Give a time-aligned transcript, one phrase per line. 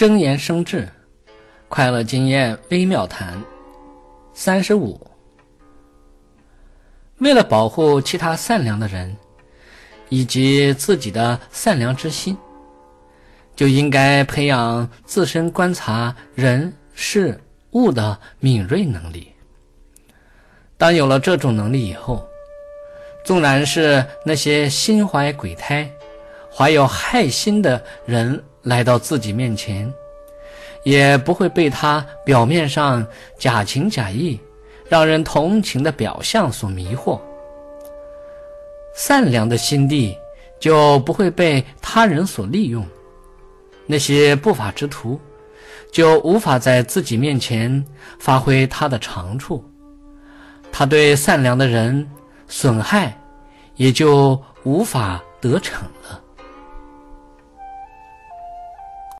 [0.00, 0.88] 真言生智，
[1.68, 3.38] 快乐经验微妙谈。
[4.32, 4.98] 三十五，
[7.18, 9.14] 为了保护其他善良的人，
[10.08, 12.34] 以及自己的善良之心，
[13.54, 17.38] 就应该培养自身观察人事
[17.72, 19.30] 物的敏锐能力。
[20.78, 22.26] 当有了这种能力以后，
[23.22, 25.92] 纵然是那些心怀鬼胎、
[26.50, 29.92] 怀有害心的人来到自己面前，
[30.82, 33.06] 也不会被他表面上
[33.38, 34.38] 假情假意、
[34.88, 37.20] 让人同情的表象所迷惑。
[38.94, 40.16] 善良的心地
[40.58, 42.86] 就不会被他人所利用，
[43.86, 45.18] 那些不法之徒
[45.90, 47.84] 就无法在自己面前
[48.18, 49.64] 发挥他的长处。
[50.72, 52.08] 他对善良的人
[52.46, 53.18] 损害，
[53.76, 56.22] 也就无法得逞了。